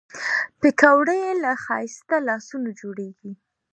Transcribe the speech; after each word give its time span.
پکورې 0.59 1.21
له 1.43 1.51
ښایسته 1.63 2.15
لاسونو 2.27 2.69
جوړېږي 2.79 3.31